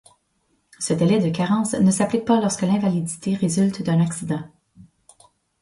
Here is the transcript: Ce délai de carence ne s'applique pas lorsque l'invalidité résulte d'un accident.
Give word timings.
Ce 0.79 0.95
délai 0.95 1.19
de 1.19 1.29
carence 1.29 1.73
ne 1.73 1.91
s'applique 1.91 2.25
pas 2.25 2.41
lorsque 2.41 2.63
l'invalidité 2.63 3.35
résulte 3.35 3.83
d'un 3.83 4.01
accident. 4.01 4.43